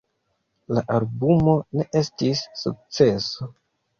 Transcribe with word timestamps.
La 0.77 0.81
albumo 0.99 1.53
ne 1.79 1.85
estis 2.01 2.41
sukceso. 2.63 3.53